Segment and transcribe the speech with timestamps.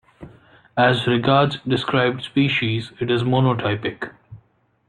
[0.75, 4.09] As regards described species, it is monotypic.